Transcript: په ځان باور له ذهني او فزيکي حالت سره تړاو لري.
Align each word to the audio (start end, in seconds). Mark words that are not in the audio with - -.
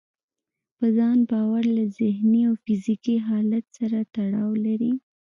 په 0.77 0.85
ځان 0.97 1.17
باور 1.29 1.63
له 1.77 1.83
ذهني 1.99 2.41
او 2.49 2.53
فزيکي 2.63 3.15
حالت 3.27 3.65
سره 3.77 3.99
تړاو 4.15 4.51
لري. 4.65 4.93